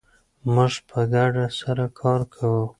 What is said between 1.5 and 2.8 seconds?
سره کار کوو.